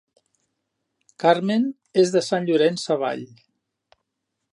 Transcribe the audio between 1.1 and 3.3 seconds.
Carmen és de Sant Llorenç Savall